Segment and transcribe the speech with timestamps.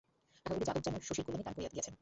[0.45, 1.89] টাকাগুলি যাদব যেন শশীর কল্যাণেই দান করিয়া গিয়াছেন।